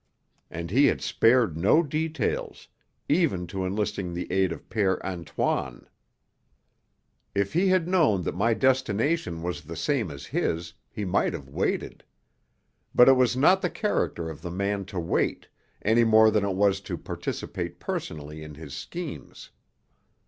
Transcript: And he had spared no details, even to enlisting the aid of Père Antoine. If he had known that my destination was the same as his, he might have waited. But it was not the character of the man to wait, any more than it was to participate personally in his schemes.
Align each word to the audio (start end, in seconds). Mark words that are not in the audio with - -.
And 0.49 0.71
he 0.71 0.87
had 0.87 0.99
spared 1.01 1.55
no 1.55 1.83
details, 1.83 2.67
even 3.07 3.45
to 3.45 3.65
enlisting 3.65 4.15
the 4.15 4.31
aid 4.31 4.51
of 4.51 4.67
Père 4.67 4.99
Antoine. 5.03 5.87
If 7.35 7.53
he 7.53 7.67
had 7.67 7.87
known 7.87 8.23
that 8.23 8.33
my 8.33 8.55
destination 8.55 9.43
was 9.43 9.61
the 9.61 9.75
same 9.75 10.09
as 10.09 10.25
his, 10.25 10.73
he 10.89 11.05
might 11.05 11.33
have 11.33 11.49
waited. 11.49 12.03
But 12.95 13.09
it 13.09 13.13
was 13.15 13.37
not 13.37 13.61
the 13.61 13.69
character 13.69 14.27
of 14.27 14.41
the 14.41 14.49
man 14.49 14.85
to 14.85 14.99
wait, 14.99 15.47
any 15.83 16.03
more 16.03 16.31
than 16.31 16.43
it 16.43 16.55
was 16.55 16.81
to 16.81 16.97
participate 16.97 17.79
personally 17.79 18.41
in 18.41 18.55
his 18.55 18.73
schemes. 18.73 19.51